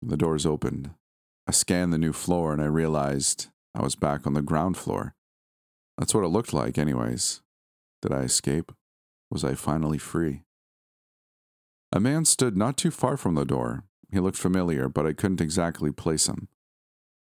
The 0.00 0.16
doors 0.16 0.46
opened. 0.46 0.90
I 1.46 1.52
scanned 1.52 1.92
the 1.92 1.98
new 1.98 2.12
floor 2.12 2.52
and 2.52 2.62
I 2.62 2.66
realized 2.66 3.48
I 3.74 3.82
was 3.82 3.96
back 3.96 4.26
on 4.26 4.34
the 4.34 4.42
ground 4.42 4.76
floor. 4.76 5.14
That's 5.98 6.14
what 6.14 6.24
it 6.24 6.28
looked 6.28 6.52
like, 6.52 6.78
anyways. 6.78 7.42
Did 8.00 8.12
I 8.12 8.22
escape? 8.22 8.72
Was 9.30 9.44
I 9.44 9.54
finally 9.54 9.98
free? 9.98 10.42
A 11.92 12.00
man 12.00 12.24
stood 12.24 12.56
not 12.56 12.76
too 12.76 12.90
far 12.90 13.16
from 13.16 13.34
the 13.34 13.44
door. 13.44 13.84
He 14.10 14.20
looked 14.20 14.38
familiar, 14.38 14.88
but 14.88 15.06
I 15.06 15.12
couldn't 15.12 15.40
exactly 15.40 15.90
place 15.90 16.28
him. 16.28 16.48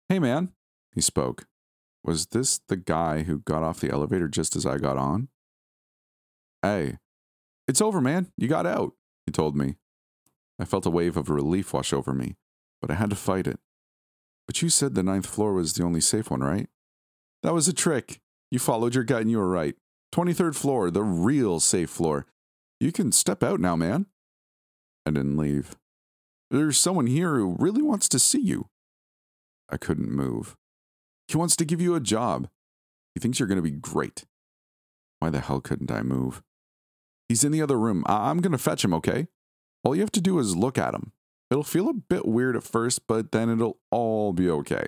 Hey, 0.08 0.18
man, 0.18 0.52
he 0.92 1.00
spoke. 1.00 1.46
Was 2.04 2.26
this 2.26 2.60
the 2.68 2.76
guy 2.76 3.22
who 3.22 3.40
got 3.40 3.62
off 3.62 3.80
the 3.80 3.90
elevator 3.90 4.28
just 4.28 4.54
as 4.56 4.66
I 4.66 4.76
got 4.76 4.98
on? 4.98 5.28
Hey, 6.62 6.98
it's 7.66 7.80
over, 7.80 8.00
man. 8.00 8.28
You 8.36 8.46
got 8.46 8.66
out, 8.66 8.92
he 9.24 9.32
told 9.32 9.56
me. 9.56 9.76
I 10.60 10.66
felt 10.66 10.86
a 10.86 10.90
wave 10.90 11.16
of 11.16 11.30
relief 11.30 11.72
wash 11.72 11.92
over 11.92 12.12
me, 12.12 12.36
but 12.80 12.90
I 12.90 12.94
had 12.94 13.10
to 13.10 13.16
fight 13.16 13.46
it. 13.46 13.58
But 14.46 14.60
you 14.60 14.68
said 14.68 14.94
the 14.94 15.02
ninth 15.02 15.26
floor 15.26 15.54
was 15.54 15.72
the 15.72 15.82
only 15.82 16.02
safe 16.02 16.30
one, 16.30 16.40
right? 16.40 16.68
That 17.42 17.54
was 17.54 17.68
a 17.68 17.72
trick. 17.72 18.20
You 18.50 18.58
followed 18.58 18.94
your 18.94 19.04
gut 19.04 19.22
and 19.22 19.30
you 19.30 19.38
were 19.38 19.48
right. 19.48 19.74
23rd 20.14 20.54
floor, 20.54 20.90
the 20.90 21.02
real 21.02 21.58
safe 21.58 21.90
floor. 21.90 22.26
You 22.80 22.92
can 22.92 23.12
step 23.12 23.42
out 23.42 23.60
now, 23.60 23.76
man. 23.76 24.06
I 25.06 25.10
didn't 25.10 25.38
leave. 25.38 25.76
There's 26.50 26.78
someone 26.78 27.06
here 27.06 27.36
who 27.36 27.56
really 27.58 27.82
wants 27.82 28.08
to 28.10 28.18
see 28.18 28.40
you. 28.40 28.68
I 29.70 29.76
couldn't 29.76 30.10
move. 30.10 30.56
He 31.34 31.38
wants 31.38 31.56
to 31.56 31.64
give 31.64 31.80
you 31.80 31.96
a 31.96 32.00
job. 32.00 32.48
He 33.12 33.18
thinks 33.20 33.40
you're 33.40 33.48
going 33.48 33.56
to 33.56 33.62
be 33.62 33.72
great. 33.72 34.24
Why 35.18 35.30
the 35.30 35.40
hell 35.40 35.60
couldn't 35.60 35.90
I 35.90 36.02
move? 36.02 36.44
He's 37.28 37.42
in 37.42 37.50
the 37.50 37.60
other 37.60 37.76
room. 37.76 38.04
I- 38.06 38.30
I'm 38.30 38.38
going 38.40 38.52
to 38.52 38.58
fetch 38.58 38.84
him, 38.84 38.94
okay? 38.94 39.26
All 39.82 39.96
you 39.96 40.00
have 40.02 40.12
to 40.12 40.20
do 40.20 40.38
is 40.38 40.54
look 40.54 40.78
at 40.78 40.94
him. 40.94 41.10
It'll 41.50 41.64
feel 41.64 41.88
a 41.88 41.92
bit 41.92 42.24
weird 42.24 42.54
at 42.54 42.62
first, 42.62 43.08
but 43.08 43.32
then 43.32 43.50
it'll 43.50 43.80
all 43.90 44.32
be 44.32 44.48
okay. 44.48 44.86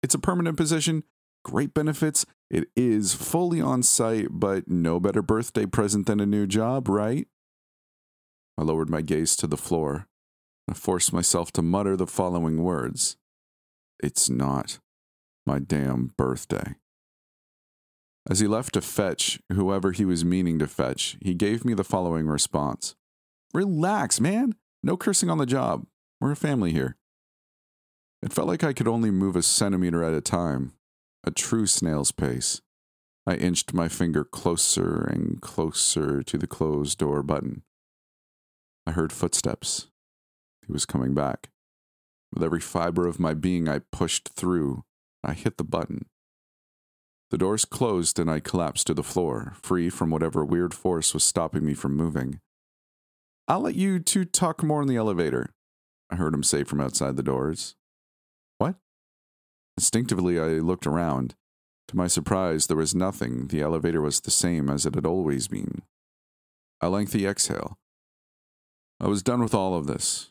It's 0.00 0.14
a 0.14 0.20
permanent 0.20 0.56
position, 0.56 1.02
great 1.44 1.74
benefits. 1.74 2.24
It 2.48 2.68
is 2.76 3.12
fully 3.12 3.60
on 3.60 3.82
site, 3.82 4.28
but 4.30 4.68
no 4.68 5.00
better 5.00 5.20
birthday 5.20 5.66
present 5.66 6.06
than 6.06 6.20
a 6.20 6.26
new 6.26 6.46
job, 6.46 6.88
right? 6.88 7.26
I 8.56 8.62
lowered 8.62 8.88
my 8.88 9.00
gaze 9.00 9.34
to 9.34 9.48
the 9.48 9.56
floor. 9.56 10.06
I 10.70 10.74
forced 10.74 11.12
myself 11.12 11.50
to 11.54 11.62
mutter 11.62 11.96
the 11.96 12.06
following 12.06 12.62
words 12.62 13.16
It's 14.00 14.30
not 14.30 14.78
my 15.48 15.58
damn 15.58 16.12
birthday. 16.18 16.74
As 18.28 18.40
he 18.40 18.46
left 18.46 18.74
to 18.74 18.82
fetch 18.82 19.40
whoever 19.50 19.92
he 19.92 20.04
was 20.04 20.22
meaning 20.22 20.58
to 20.58 20.66
fetch, 20.66 21.16
he 21.22 21.32
gave 21.32 21.64
me 21.64 21.72
the 21.72 21.82
following 21.82 22.26
response 22.26 22.94
Relax, 23.54 24.20
man. 24.20 24.54
No 24.82 24.98
cursing 24.98 25.30
on 25.30 25.38
the 25.38 25.46
job. 25.46 25.86
We're 26.20 26.32
a 26.32 26.36
family 26.36 26.72
here. 26.72 26.96
It 28.22 28.32
felt 28.32 28.46
like 28.46 28.62
I 28.62 28.74
could 28.74 28.86
only 28.86 29.10
move 29.10 29.36
a 29.36 29.42
centimeter 29.42 30.04
at 30.04 30.12
a 30.12 30.20
time, 30.20 30.74
a 31.24 31.30
true 31.30 31.66
snail's 31.66 32.12
pace. 32.12 32.60
I 33.26 33.34
inched 33.34 33.72
my 33.72 33.88
finger 33.88 34.24
closer 34.24 35.02
and 35.02 35.40
closer 35.40 36.22
to 36.22 36.36
the 36.36 36.46
closed 36.46 36.98
door 36.98 37.22
button. 37.22 37.62
I 38.86 38.92
heard 38.92 39.14
footsteps. 39.14 39.88
He 40.66 40.72
was 40.72 40.84
coming 40.84 41.14
back. 41.14 41.48
With 42.34 42.42
every 42.42 42.60
fiber 42.60 43.06
of 43.06 43.18
my 43.18 43.32
being, 43.32 43.66
I 43.66 43.78
pushed 43.90 44.28
through. 44.28 44.84
I 45.22 45.34
hit 45.34 45.56
the 45.56 45.64
button. 45.64 46.06
The 47.30 47.38
doors 47.38 47.64
closed 47.64 48.18
and 48.18 48.30
I 48.30 48.40
collapsed 48.40 48.86
to 48.86 48.94
the 48.94 49.02
floor, 49.02 49.54
free 49.62 49.90
from 49.90 50.10
whatever 50.10 50.44
weird 50.44 50.72
force 50.72 51.12
was 51.12 51.24
stopping 51.24 51.64
me 51.64 51.74
from 51.74 51.94
moving. 51.94 52.40
I'll 53.46 53.60
let 53.60 53.74
you 53.74 53.98
two 53.98 54.24
talk 54.24 54.62
more 54.62 54.82
in 54.82 54.88
the 54.88 54.96
elevator, 54.96 55.50
I 56.10 56.16
heard 56.16 56.34
him 56.34 56.42
say 56.42 56.64
from 56.64 56.80
outside 56.80 57.16
the 57.16 57.22
doors. 57.22 57.74
What? 58.58 58.76
Instinctively, 59.76 60.38
I 60.38 60.60
looked 60.60 60.86
around. 60.86 61.34
To 61.88 61.96
my 61.96 62.06
surprise, 62.06 62.66
there 62.66 62.76
was 62.76 62.94
nothing. 62.94 63.48
The 63.48 63.60
elevator 63.60 64.00
was 64.00 64.20
the 64.20 64.30
same 64.30 64.68
as 64.68 64.86
it 64.86 64.94
had 64.94 65.06
always 65.06 65.48
been. 65.48 65.82
A 66.80 66.88
lengthy 66.88 67.26
exhale. 67.26 67.78
I 69.00 69.06
was 69.06 69.22
done 69.22 69.42
with 69.42 69.54
all 69.54 69.74
of 69.74 69.86
this. 69.86 70.30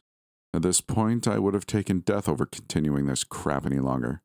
At 0.53 0.61
this 0.61 0.81
point, 0.81 1.27
I 1.27 1.39
would 1.39 1.53
have 1.53 1.65
taken 1.65 1.99
death 1.99 2.27
over 2.27 2.45
continuing 2.45 3.05
this 3.05 3.23
crap 3.23 3.65
any 3.65 3.79
longer. 3.79 4.21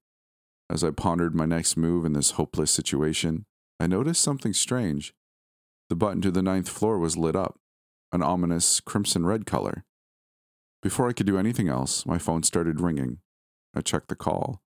As 0.72 0.82
I 0.82 0.90
pondered 0.90 1.34
my 1.34 1.44
next 1.44 1.76
move 1.76 2.06
in 2.06 2.14
this 2.14 2.32
hopeless 2.32 2.70
situation, 2.70 3.44
I 3.78 3.86
noticed 3.86 4.22
something 4.22 4.54
strange. 4.54 5.12
The 5.90 5.96
button 5.96 6.22
to 6.22 6.30
the 6.30 6.40
ninth 6.40 6.70
floor 6.70 6.98
was 6.98 7.18
lit 7.18 7.36
up, 7.36 7.58
an 8.10 8.22
ominous 8.22 8.80
crimson 8.80 9.26
red 9.26 9.44
color. 9.44 9.84
Before 10.82 11.10
I 11.10 11.12
could 11.12 11.26
do 11.26 11.36
anything 11.36 11.68
else, 11.68 12.06
my 12.06 12.16
phone 12.16 12.42
started 12.42 12.80
ringing. 12.80 13.18
I 13.76 13.82
checked 13.82 14.08
the 14.08 14.16
call. 14.16 14.62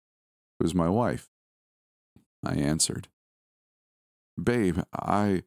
It 0.60 0.64
was 0.64 0.74
my 0.74 0.90
wife. 0.90 1.30
I 2.44 2.52
answered. 2.52 3.08
Babe, 4.42 4.80
I. 4.92 5.44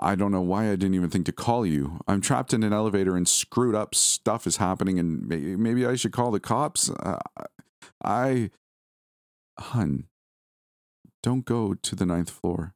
I 0.00 0.14
don't 0.14 0.32
know 0.32 0.42
why 0.42 0.66
I 0.66 0.76
didn't 0.76 0.96
even 0.96 1.08
think 1.08 1.24
to 1.24 1.32
call 1.32 1.64
you. 1.64 2.00
I'm 2.06 2.20
trapped 2.20 2.52
in 2.52 2.62
an 2.62 2.74
elevator 2.74 3.16
and 3.16 3.26
screwed 3.26 3.74
up 3.74 3.94
stuff 3.94 4.46
is 4.46 4.58
happening, 4.58 4.98
and 4.98 5.26
maybe 5.26 5.86
I 5.86 5.96
should 5.96 6.12
call 6.12 6.32
the 6.32 6.38
cops. 6.38 6.90
Uh, 6.90 7.20
I. 8.04 8.50
Hun, 9.58 10.04
don't 11.22 11.44
go 11.44 11.74
to 11.74 11.96
the 11.96 12.06
ninth 12.06 12.30
floor. 12.30 12.74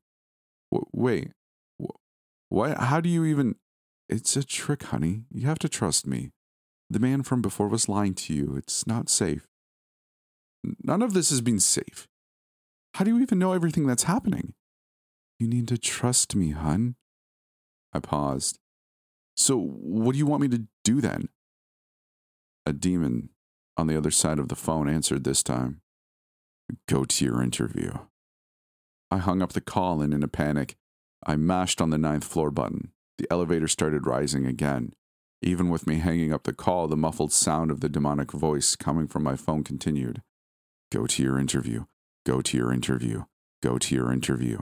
W- 0.70 0.88
wait, 0.92 1.32
what? 2.48 2.76
How 2.78 3.00
do 3.00 3.08
you 3.08 3.24
even. 3.24 3.56
It's 4.08 4.36
a 4.36 4.44
trick, 4.44 4.82
honey. 4.84 5.24
You 5.30 5.46
have 5.46 5.58
to 5.60 5.68
trust 5.68 6.06
me. 6.06 6.32
The 6.90 6.98
man 6.98 7.22
from 7.22 7.40
before 7.40 7.68
was 7.68 7.88
lying 7.88 8.14
to 8.14 8.34
you. 8.34 8.56
It's 8.56 8.86
not 8.86 9.08
safe. 9.08 9.48
None 10.84 11.02
of 11.02 11.14
this 11.14 11.30
has 11.30 11.40
been 11.40 11.60
safe. 11.60 12.06
How 12.94 13.04
do 13.04 13.16
you 13.16 13.22
even 13.22 13.38
know 13.38 13.52
everything 13.52 13.86
that's 13.86 14.04
happening? 14.04 14.52
You 15.38 15.48
need 15.48 15.66
to 15.68 15.78
trust 15.78 16.36
me, 16.36 16.50
hun. 16.50 16.96
I 17.92 18.00
paused. 18.00 18.58
So, 19.36 19.58
what 19.58 20.12
do 20.12 20.18
you 20.18 20.26
want 20.26 20.42
me 20.42 20.48
to 20.48 20.64
do 20.84 21.00
then? 21.00 21.28
A 22.66 22.72
demon 22.72 23.30
on 23.76 23.86
the 23.86 23.96
other 23.96 24.10
side 24.10 24.38
of 24.38 24.48
the 24.48 24.54
phone 24.54 24.88
answered 24.88 25.24
this 25.24 25.42
time. 25.42 25.81
Go 26.88 27.04
to 27.04 27.24
your 27.24 27.42
interview. 27.42 27.92
I 29.10 29.18
hung 29.18 29.42
up 29.42 29.52
the 29.52 29.60
call 29.60 30.00
and, 30.00 30.14
in 30.14 30.22
a 30.22 30.28
panic, 30.28 30.76
I 31.26 31.36
mashed 31.36 31.80
on 31.80 31.90
the 31.90 31.98
ninth 31.98 32.24
floor 32.24 32.50
button. 32.50 32.92
The 33.18 33.26
elevator 33.30 33.68
started 33.68 34.06
rising 34.06 34.46
again. 34.46 34.94
Even 35.42 35.68
with 35.68 35.86
me 35.86 35.96
hanging 35.98 36.32
up 36.32 36.44
the 36.44 36.52
call, 36.52 36.88
the 36.88 36.96
muffled 36.96 37.32
sound 37.32 37.70
of 37.70 37.80
the 37.80 37.88
demonic 37.88 38.32
voice 38.32 38.76
coming 38.76 39.06
from 39.06 39.22
my 39.22 39.36
phone 39.36 39.64
continued. 39.64 40.22
Go 40.90 41.06
to 41.06 41.22
your 41.22 41.38
interview. 41.38 41.84
Go 42.24 42.40
to 42.40 42.56
your 42.56 42.72
interview. 42.72 43.24
Go 43.62 43.78
to 43.78 43.94
your 43.94 44.12
interview. 44.12 44.60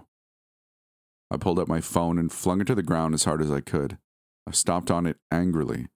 I 1.30 1.36
pulled 1.36 1.58
up 1.58 1.68
my 1.68 1.80
phone 1.80 2.18
and 2.18 2.32
flung 2.32 2.60
it 2.60 2.66
to 2.66 2.74
the 2.74 2.82
ground 2.82 3.14
as 3.14 3.24
hard 3.24 3.40
as 3.40 3.50
I 3.50 3.60
could. 3.60 3.98
I 4.46 4.52
stomped 4.52 4.90
on 4.90 5.06
it 5.06 5.18
angrily. 5.30 5.88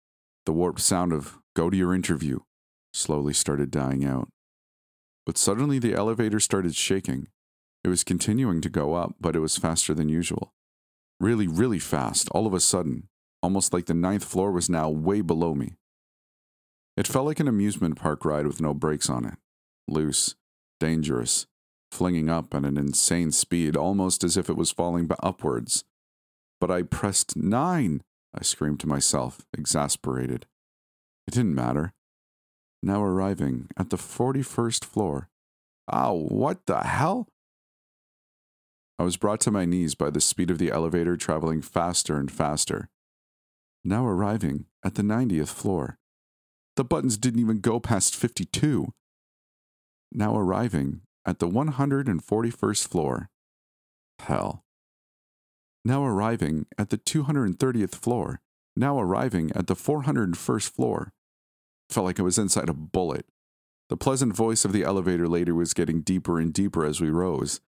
The 0.47 0.53
warped 0.53 0.81
sound 0.81 1.13
of 1.13 1.39
go 1.57 1.71
to 1.71 1.77
your 1.77 1.95
interview 1.95 2.41
slowly 2.93 3.33
started 3.33 3.71
dying 3.71 4.05
out. 4.05 4.29
But 5.27 5.39
suddenly 5.39 5.79
the 5.79 5.95
elevator 5.95 6.41
started 6.41 6.75
shaking. 6.75 7.29
It 7.83 7.89
was 7.89 8.05
continuing 8.05 8.61
to 8.63 8.69
go 8.69 8.95
up, 8.95 9.15
but 9.21 9.37
it 9.37 9.41
was 9.41 9.57
faster 9.59 9.95
than 9.95 10.09
usual. 10.09 10.53
Really, 11.21 11.47
really 11.47 11.79
fast, 11.79 12.29
all 12.31 12.47
of 12.47 12.55
a 12.55 12.61
sudden, 12.61 13.09
almost 13.43 13.73
like 13.73 13.87
the 13.87 13.95
ninth 13.95 14.25
floor 14.25 14.51
was 14.53 14.69
now 14.69 14.91
way 14.91 15.21
below 15.21 15.55
me. 15.55 15.75
It 16.97 17.07
felt 17.07 17.27
like 17.27 17.41
an 17.41 17.49
amusement 17.49 17.97
park 17.97 18.25
ride 18.25 18.47
with 18.47 18.61
no 18.61 18.75
brakes 18.75 19.11
on 19.11 19.25
it. 19.25 19.35
Loose, 19.89 20.35
dangerous, 20.81 21.47
flinging 21.91 22.29
up 22.29 22.55
at 22.55 22.65
an 22.65 22.77
insane 22.77 23.33
speed, 23.33 23.77
almost 23.77 24.25
as 24.25 24.37
if 24.37 24.49
it 24.49 24.57
was 24.57 24.71
falling 24.71 25.09
upwards. 25.23 25.85
But 26.61 26.71
I 26.71 26.83
pressed 26.83 27.37
nine, 27.37 28.03
I 28.35 28.43
screamed 28.43 28.81
to 28.81 28.89
myself, 28.89 29.45
exasperated. 29.57 30.47
It 31.27 31.35
didn't 31.35 31.55
matter. 31.55 31.93
Now 32.85 33.03
arriving 33.03 33.69
at 33.79 33.89
the 33.89 33.97
41st 33.97 34.85
floor. 34.85 35.31
Oh, 35.91 36.27
what 36.29 36.67
the 36.67 36.83
hell? 36.83 37.29
I 38.99 39.05
was 39.05 39.17
brought 39.17 39.41
to 39.41 39.51
my 39.51 39.65
knees 39.65 39.95
by 39.95 40.11
the 40.11 40.21
speed 40.21 40.51
of 40.51 40.59
the 40.59 40.71
elevator 40.71 41.17
traveling 41.17 41.63
faster 41.63 42.19
and 42.19 42.31
faster. 42.31 42.91
Now 43.85 44.07
arriving 44.07 44.67
at 44.85 44.97
the 44.97 45.03
90th 45.03 45.49
floor. 45.49 45.97
The 46.77 46.85
buttons 46.85 47.17
didn't 47.17 47.41
even 47.41 47.61
go 47.61 47.81
past 47.81 48.15
52. 48.15 48.93
Now 50.13 50.37
arriving 50.37 51.01
at 51.25 51.39
the 51.39 51.49
141st 51.49 52.87
floor. 52.87 53.31
Hell. 54.19 54.63
Now 55.87 56.05
arriving 56.05 56.67
at 56.77 56.91
the 56.91 56.99
230th 56.99 57.95
floor. 57.95 58.43
Now 58.77 59.01
arriving 59.01 59.53
at 59.53 59.69
the 59.69 59.75
401st 59.75 60.69
floor. 60.69 61.15
Felt 61.95 62.07
like 62.07 62.19
I 62.19 62.25
was 62.25 62.39
inside 62.39 62.69
a 62.69 62.75
bullet. 62.75 63.25
The 63.89 63.97
pleasant 63.97 64.35
voice 64.35 64.65
of 64.65 64.73
the 64.73 64.83
elevator 64.83 65.29
later 65.29 65.55
was 65.55 65.73
getting 65.75 66.01
deeper 66.01 66.41
and 66.41 66.53
deeper 66.53 66.85
as 66.85 67.01
we 67.01 67.09
rose. 67.09 67.61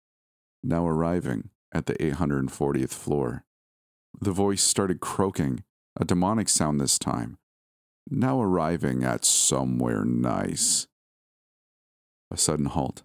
Now 0.62 0.86
arriving 0.86 1.50
at 1.74 1.84
the 1.84 1.92
840th 1.96 2.94
floor. 2.94 3.44
The 4.18 4.32
voice 4.32 4.62
started 4.62 5.00
croaking, 5.00 5.62
a 6.00 6.06
demonic 6.06 6.48
sound 6.48 6.80
this 6.80 6.98
time. 6.98 7.36
Now 8.08 8.40
arriving 8.40 9.04
at 9.04 9.26
somewhere 9.26 10.06
nice. 10.06 10.86
A 12.30 12.38
sudden 12.38 12.64
halt. 12.64 13.02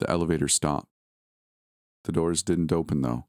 The 0.00 0.10
elevator 0.10 0.48
stopped. 0.48 0.88
The 2.06 2.12
doors 2.12 2.42
didn't 2.42 2.72
open, 2.72 3.02
though. 3.02 3.26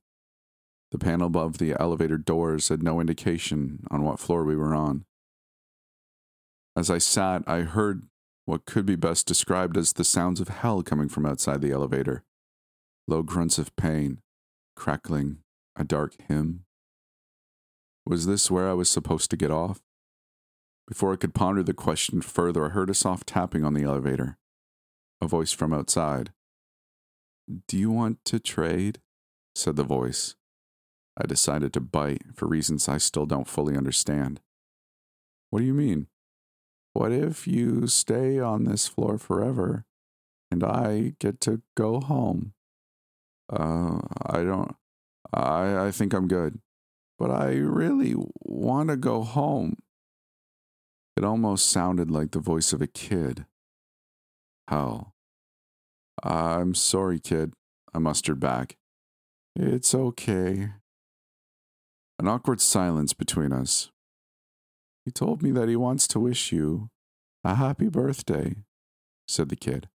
The 0.90 0.98
panel 0.98 1.28
above 1.28 1.60
the 1.60 1.80
elevator 1.80 2.18
doors 2.18 2.70
had 2.70 2.82
no 2.82 3.00
indication 3.00 3.86
on 3.92 4.02
what 4.02 4.20
floor 4.20 4.44
we 4.44 4.56
were 4.56 4.74
on. 4.74 5.06
As 6.82 6.90
I 6.90 6.98
sat, 6.98 7.44
I 7.46 7.60
heard 7.60 8.08
what 8.46 8.66
could 8.66 8.88
be 8.88 8.96
best 8.96 9.28
described 9.28 9.78
as 9.78 9.94
the 9.94 10.04
sounds 10.04 10.40
of 10.40 10.48
hell 10.48 10.82
coming 10.82 11.10
from 11.10 11.28
outside 11.28 11.62
the 11.62 11.72
elevator 11.72 12.24
low 13.08 13.22
grunts 13.22 13.60
of 13.60 13.76
pain, 13.76 14.18
crackling, 14.76 15.44
a 15.76 15.84
dark 15.84 16.16
hymn. 16.28 16.66
Was 18.04 18.26
this 18.26 18.50
where 18.50 18.68
I 18.68 18.74
was 18.74 18.90
supposed 18.90 19.30
to 19.30 19.38
get 19.38 19.52
off? 19.52 19.80
Before 20.88 21.14
I 21.14 21.18
could 21.18 21.36
ponder 21.36 21.62
the 21.62 21.76
question 21.76 22.20
further, 22.20 22.66
I 22.66 22.70
heard 22.70 22.90
a 22.90 22.96
soft 22.96 23.28
tapping 23.28 23.64
on 23.64 23.76
the 23.76 23.84
elevator. 23.84 24.40
A 25.22 25.28
voice 25.28 25.52
from 25.52 25.74
outside. 25.74 26.32
Do 27.68 27.78
you 27.78 27.92
want 27.92 28.26
to 28.26 28.40
trade? 28.40 29.02
said 29.54 29.76
the 29.76 29.84
voice. 29.84 30.34
I 31.16 31.28
decided 31.28 31.74
to 31.74 31.80
bite 31.80 32.24
for 32.34 32.48
reasons 32.48 32.90
I 32.90 32.98
still 32.98 33.28
don't 33.28 33.48
fully 33.48 33.78
understand. 33.78 34.42
What 35.52 35.60
do 35.60 35.66
you 35.66 35.76
mean? 35.76 36.08
What 36.94 37.12
if 37.12 37.48
you 37.48 37.88
stay 37.88 38.40
on 38.40 38.66
this 38.66 38.88
floor 38.88 39.18
forever 39.18 39.86
and 40.50 40.64
I 40.64 41.14
get 41.20 41.40
to 41.42 41.62
go 41.76 42.00
home? 42.00 42.54
Uh, 43.52 44.00
I 44.26 44.44
don't, 44.44 44.76
I, 45.34 45.88
I 45.88 45.92
think 45.92 46.14
I'm 46.14 46.28
good, 46.28 46.60
but 47.18 47.32
I 47.32 47.54
really 47.54 48.16
want 48.42 48.90
to 48.90 48.98
go 48.98 49.24
home. 49.24 49.78
It 51.18 51.24
almost 51.24 51.70
sounded 51.70 52.10
like 52.10 52.32
the 52.32 52.40
voice 52.40 52.74
of 52.74 52.82
a 52.82 52.88
kid. 52.88 53.46
Hell. 54.68 55.14
I'm 56.24 56.76
sorry, 56.76 57.20
kid, 57.20 57.54
I 57.94 58.00
mustered 58.00 58.40
back. 58.40 58.78
It's 59.56 59.96
okay. 59.96 60.72
An 62.20 62.28
awkward 62.28 62.62
silence 62.62 63.14
between 63.14 63.52
us. 63.52 63.90
He 65.06 65.12
told 65.12 65.42
me 65.42 65.52
that 65.52 65.70
he 65.70 65.76
wants 65.76 66.08
to 66.08 66.20
wish 66.20 66.52
you 66.52 66.90
a 67.44 67.56
happy 67.56 67.90
birthday, 67.90 68.56
said 69.28 69.50
the 69.50 69.56
kid. 69.56 69.90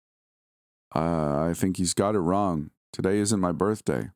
Uh, 0.94 1.46
I 1.48 1.54
think 1.54 1.76
he's 1.76 1.94
got 1.94 2.14
it 2.14 2.20
wrong. 2.20 2.70
Today 2.92 3.18
isn't 3.18 3.40
my 3.40 3.52
birthday. 3.52 4.10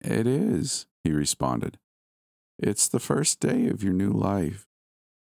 It 0.00 0.26
is, 0.26 0.86
he 1.02 1.12
responded. 1.12 1.78
It's 2.58 2.88
the 2.88 3.00
first 3.00 3.40
day 3.40 3.66
of 3.68 3.82
your 3.82 3.92
new 3.92 4.10
life, 4.10 4.66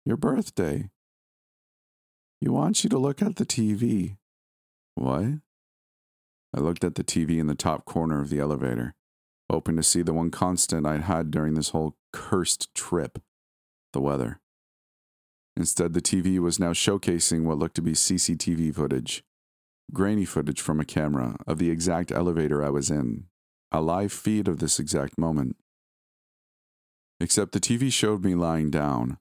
your 0.05 0.17
birthday. 0.17 0.91
He 2.41 2.49
wants 2.49 2.85
you 2.85 2.91
to 2.91 2.99
look 2.99 3.23
at 3.23 3.37
the 3.37 3.47
TV. 3.47 4.17
What? 4.95 5.41
I 6.55 6.61
looked 6.61 6.85
at 6.85 6.97
the 6.97 7.05
TV 7.05 7.39
in 7.39 7.47
the 7.47 7.55
top 7.55 7.85
corner 7.87 8.21
of 8.21 8.29
the 8.29 8.41
elevator, 8.41 8.95
hoping 9.49 9.77
to 9.77 9.83
see 9.83 10.03
the 10.03 10.13
one 10.13 10.31
constant 10.31 10.87
I'd 10.87 11.03
had 11.03 11.31
during 11.31 11.55
this 11.55 11.71
whole 11.71 11.97
cursed 12.13 12.75
trip 12.75 13.19
the 13.93 14.01
weather. 14.01 14.41
Instead, 15.57 15.93
the 15.93 16.01
TV 16.01 16.39
was 16.39 16.59
now 16.59 16.73
showcasing 16.73 17.45
what 17.45 17.59
looked 17.59 17.75
to 17.77 17.83
be 17.83 17.93
CCTV 17.93 18.75
footage, 18.75 19.23
grainy 19.93 20.25
footage 20.25 20.61
from 20.61 20.81
a 20.81 20.85
camera 20.85 21.37
of 21.47 21.59
the 21.59 21.71
exact 21.71 22.11
elevator 22.11 22.65
I 22.65 22.71
was 22.71 22.91
in, 22.91 23.27
a 23.71 23.81
live 23.81 24.13
feed 24.13 24.49
of 24.49 24.59
this 24.59 24.79
exact 24.79 25.19
moment. 25.19 25.57
Except 27.21 27.53
the 27.53 27.61
TV 27.61 27.93
showed 27.93 28.25
me 28.25 28.35
lying 28.35 28.71
down, 28.71 29.19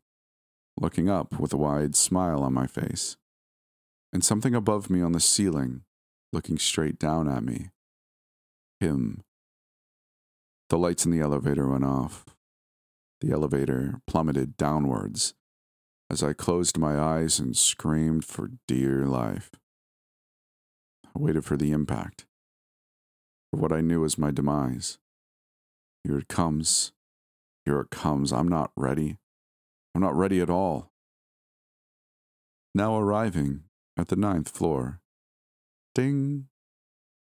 looking 0.80 1.10
up 1.10 1.38
with 1.40 1.54
a 1.54 1.58
wide 1.58 1.96
smile 1.96 2.42
on 2.44 2.54
my 2.54 2.66
face, 2.66 3.18
and 4.14 4.24
something 4.24 4.56
above 4.56 4.90
me 4.90 5.02
on 5.02 5.12
the 5.12 5.20
ceiling, 5.20 5.82
looking 6.32 6.58
straight 6.58 6.98
down 6.98 7.28
at 7.28 7.44
me. 7.44 7.70
Him. 8.80 9.22
The 10.70 10.78
lights 10.78 11.06
in 11.06 11.12
the 11.12 11.20
elevator 11.20 11.68
went 11.68 11.84
off. 11.84 12.26
The 13.20 13.32
elevator 13.32 14.00
plummeted 14.08 14.58
downwards 14.58 15.36
as 16.12 16.22
I 16.22 16.34
closed 16.34 16.77
my 16.77 17.00
eyes 17.00 17.39
and 17.39 17.56
screamed 17.56 18.25
for 18.25 18.51
dear 18.68 19.06
life. 19.06 19.50
I 21.06 21.20
waited 21.20 21.46
for 21.46 21.56
the 21.56 21.72
impact, 21.72 22.25
for 23.50 23.62
what 23.62 23.72
I 23.72 23.80
knew 23.80 24.01
was 24.01 24.18
my 24.18 24.30
demise. 24.30 24.98
Here 26.03 26.18
it 26.18 26.27
comes. 26.27 26.91
Here 27.63 27.80
it 27.80 27.91
comes. 27.91 28.34
I'm 28.34 28.50
not 28.50 28.72
ready. 28.75 29.20
I'm 29.96 30.01
not 30.01 30.13
ready 30.13 30.41
at 30.41 30.50
all. 30.50 30.91
Now 32.75 32.98
arriving 33.00 33.63
at 33.96 34.10
the 34.10 34.18
ninth 34.18 34.50
floor. 34.50 35.00
Ding! 35.96 36.48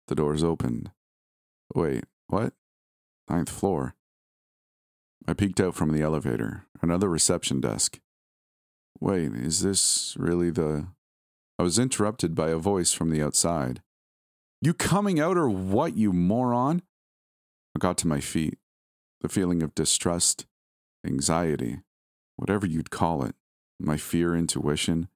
The 0.09 0.15
doors 0.15 0.43
opened. 0.43 0.93
Wait, 1.75 2.05
what? 2.29 2.55
Ninth 3.29 3.51
floor. 3.51 3.97
I 5.29 5.35
peeked 5.35 5.61
out 5.61 5.75
from 5.75 5.93
the 5.93 6.01
elevator, 6.01 6.65
another 6.81 7.11
reception 7.11 7.61
desk. 7.61 8.01
Wait, 9.03 9.33
is 9.35 9.63
this 9.63 10.15
really 10.17 10.49
the. 10.49 10.87
I 11.59 11.65
was 11.65 11.77
interrupted 11.77 12.37
by 12.37 12.51
a 12.51 12.57
voice 12.57 12.93
from 12.93 13.11
the 13.11 13.21
outside. 13.21 13.83
You 14.61 14.73
coming 14.73 15.19
out 15.19 15.37
or 15.37 15.49
what, 15.51 15.97
you 15.97 16.13
moron? 16.13 16.83
I 17.77 17.81
got 17.81 17.99
to 17.99 18.07
my 18.07 18.21
feet. 18.21 18.59
The 19.21 19.29
feeling 19.29 19.61
of 19.61 19.75
distrust, 19.75 20.47
anxiety, 21.05 21.81
whatever 22.37 22.65
you'd 22.65 22.93
call 22.93 23.25
it, 23.25 23.35
my 23.81 23.97
fear 23.97 24.37
intuition, 24.37 25.09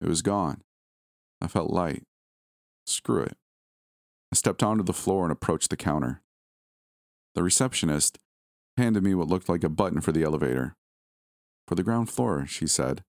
it 0.00 0.08
was 0.08 0.22
gone. 0.22 0.62
I 1.42 1.46
felt 1.46 1.70
light. 1.70 2.04
Screw 2.86 3.24
it. 3.24 3.36
I 4.32 4.36
stepped 4.36 4.62
onto 4.62 4.82
the 4.82 4.94
floor 4.94 5.24
and 5.24 5.32
approached 5.32 5.68
the 5.68 5.76
counter. 5.76 6.22
The 7.34 7.42
receptionist 7.42 8.18
handed 8.78 9.02
me 9.02 9.14
what 9.14 9.28
looked 9.28 9.50
like 9.50 9.62
a 9.62 9.68
button 9.68 10.00
for 10.00 10.10
the 10.10 10.22
elevator. 10.22 10.74
For 11.68 11.74
the 11.74 11.82
ground 11.82 12.08
floor, 12.08 12.46
she 12.46 12.66
said. 12.66 13.04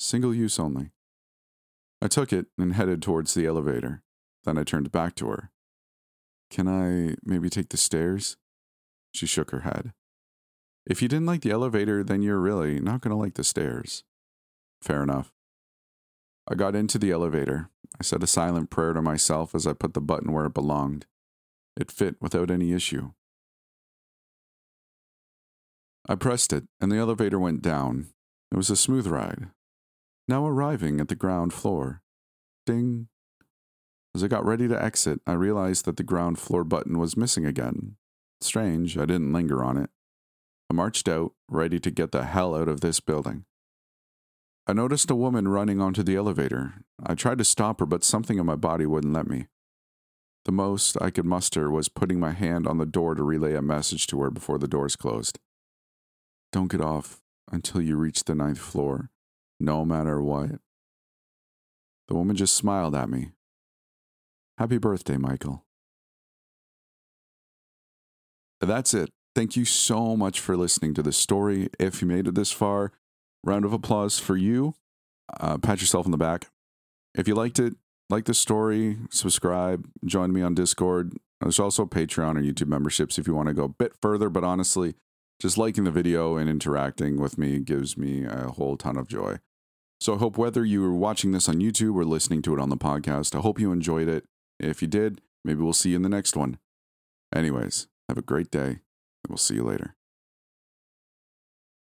Single 0.00 0.34
use 0.34 0.58
only. 0.58 0.92
I 2.00 2.08
took 2.08 2.32
it 2.32 2.46
and 2.56 2.72
headed 2.72 3.02
towards 3.02 3.34
the 3.34 3.44
elevator. 3.44 4.02
Then 4.44 4.56
I 4.56 4.64
turned 4.64 4.90
back 4.90 5.14
to 5.16 5.28
her. 5.28 5.50
Can 6.50 6.66
I 6.66 7.16
maybe 7.22 7.50
take 7.50 7.68
the 7.68 7.76
stairs? 7.76 8.38
She 9.12 9.26
shook 9.26 9.50
her 9.50 9.60
head. 9.60 9.92
If 10.86 11.02
you 11.02 11.08
didn't 11.08 11.26
like 11.26 11.42
the 11.42 11.50
elevator, 11.50 12.02
then 12.02 12.22
you're 12.22 12.40
really 12.40 12.80
not 12.80 13.02
going 13.02 13.10
to 13.10 13.20
like 13.20 13.34
the 13.34 13.44
stairs. 13.44 14.02
Fair 14.80 15.02
enough. 15.02 15.34
I 16.48 16.54
got 16.54 16.74
into 16.74 16.98
the 16.98 17.10
elevator. 17.10 17.68
I 18.00 18.02
said 18.02 18.22
a 18.22 18.26
silent 18.26 18.70
prayer 18.70 18.94
to 18.94 19.02
myself 19.02 19.54
as 19.54 19.66
I 19.66 19.74
put 19.74 19.92
the 19.92 20.00
button 20.00 20.32
where 20.32 20.46
it 20.46 20.54
belonged. 20.54 21.04
It 21.76 21.92
fit 21.92 22.16
without 22.22 22.50
any 22.50 22.72
issue. 22.72 23.12
I 26.08 26.14
pressed 26.14 26.54
it, 26.54 26.64
and 26.80 26.90
the 26.90 26.96
elevator 26.96 27.38
went 27.38 27.60
down. 27.60 28.06
It 28.50 28.56
was 28.56 28.70
a 28.70 28.76
smooth 28.76 29.06
ride. 29.06 29.50
Now 30.30 30.46
arriving 30.46 31.00
at 31.00 31.08
the 31.08 31.16
ground 31.16 31.52
floor. 31.52 32.02
Ding. 32.64 33.08
As 34.14 34.22
I 34.22 34.28
got 34.28 34.44
ready 34.44 34.68
to 34.68 34.80
exit, 34.80 35.20
I 35.26 35.32
realized 35.32 35.86
that 35.86 35.96
the 35.96 36.04
ground 36.04 36.38
floor 36.38 36.62
button 36.62 37.00
was 37.00 37.16
missing 37.16 37.44
again. 37.44 37.96
Strange, 38.40 38.96
I 38.96 39.06
didn't 39.06 39.32
linger 39.32 39.64
on 39.64 39.76
it. 39.76 39.90
I 40.70 40.74
marched 40.74 41.08
out, 41.08 41.32
ready 41.48 41.80
to 41.80 41.90
get 41.90 42.12
the 42.12 42.26
hell 42.26 42.54
out 42.54 42.68
of 42.68 42.80
this 42.80 43.00
building. 43.00 43.44
I 44.68 44.72
noticed 44.72 45.10
a 45.10 45.16
woman 45.16 45.48
running 45.48 45.80
onto 45.80 46.04
the 46.04 46.14
elevator. 46.14 46.74
I 47.04 47.16
tried 47.16 47.38
to 47.38 47.44
stop 47.44 47.80
her, 47.80 47.86
but 47.86 48.04
something 48.04 48.38
in 48.38 48.46
my 48.46 48.54
body 48.54 48.86
wouldn't 48.86 49.12
let 49.12 49.26
me. 49.26 49.48
The 50.44 50.52
most 50.52 50.96
I 51.02 51.10
could 51.10 51.26
muster 51.26 51.72
was 51.72 51.88
putting 51.88 52.20
my 52.20 52.30
hand 52.30 52.68
on 52.68 52.78
the 52.78 52.86
door 52.86 53.16
to 53.16 53.24
relay 53.24 53.54
a 53.54 53.62
message 53.62 54.06
to 54.06 54.20
her 54.20 54.30
before 54.30 54.58
the 54.58 54.68
doors 54.68 54.94
closed. 54.94 55.40
Don't 56.52 56.70
get 56.70 56.80
off 56.80 57.20
until 57.50 57.82
you 57.82 57.96
reach 57.96 58.22
the 58.22 58.36
ninth 58.36 58.60
floor, 58.60 59.10
no 59.60 59.84
matter 59.84 60.20
what. 60.20 60.52
The 62.08 62.14
woman 62.14 62.34
just 62.34 62.56
smiled 62.56 62.94
at 62.94 63.08
me. 63.08 63.30
Happy 64.58 64.78
birthday, 64.78 65.16
Michael. 65.16 65.64
That's 68.60 68.92
it. 68.92 69.10
Thank 69.34 69.56
you 69.56 69.64
so 69.64 70.16
much 70.16 70.40
for 70.40 70.56
listening 70.56 70.92
to 70.94 71.02
this 71.02 71.16
story. 71.16 71.68
If 71.78 72.02
you 72.02 72.08
made 72.08 72.26
it 72.26 72.34
this 72.34 72.50
far, 72.50 72.92
round 73.44 73.64
of 73.64 73.72
applause 73.72 74.18
for 74.18 74.36
you. 74.36 74.74
Uh, 75.38 75.56
pat 75.58 75.80
yourself 75.80 76.04
on 76.04 76.10
the 76.10 76.18
back. 76.18 76.48
If 77.14 77.28
you 77.28 77.34
liked 77.34 77.58
it, 77.58 77.74
like 78.08 78.24
the 78.24 78.34
story, 78.34 78.98
subscribe, 79.10 79.88
join 80.04 80.32
me 80.32 80.42
on 80.42 80.54
Discord. 80.54 81.16
There's 81.40 81.60
also 81.60 81.86
Patreon 81.86 82.36
or 82.36 82.42
YouTube 82.42 82.66
memberships 82.66 83.18
if 83.18 83.26
you 83.26 83.34
want 83.34 83.48
to 83.48 83.54
go 83.54 83.64
a 83.64 83.68
bit 83.68 83.92
further, 84.02 84.28
but 84.28 84.44
honestly, 84.44 84.94
just 85.40 85.56
liking 85.56 85.84
the 85.84 85.90
video 85.90 86.36
and 86.36 86.50
interacting 86.50 87.18
with 87.18 87.38
me 87.38 87.60
gives 87.60 87.96
me 87.96 88.24
a 88.24 88.48
whole 88.48 88.76
ton 88.76 88.98
of 88.98 89.08
joy. 89.08 89.38
So 90.00 90.14
I 90.14 90.18
hope 90.18 90.38
whether 90.38 90.64
you 90.64 90.80
were 90.80 90.94
watching 90.94 91.32
this 91.32 91.48
on 91.48 91.56
YouTube 91.56 91.94
or 91.94 92.04
listening 92.04 92.40
to 92.42 92.54
it 92.54 92.60
on 92.60 92.70
the 92.70 92.76
podcast, 92.76 93.34
I 93.34 93.40
hope 93.40 93.60
you 93.60 93.70
enjoyed 93.70 94.08
it. 94.08 94.24
If 94.58 94.80
you 94.80 94.88
did, 94.88 95.20
maybe 95.44 95.62
we'll 95.62 95.74
see 95.74 95.90
you 95.90 95.96
in 95.96 96.02
the 96.02 96.08
next 96.08 96.36
one. 96.36 96.58
Anyways, 97.34 97.86
have 98.08 98.16
a 98.16 98.22
great 98.22 98.50
day, 98.50 98.68
and 98.68 99.28
we'll 99.28 99.36
see 99.36 99.56
you 99.56 99.62
later. 99.62 99.96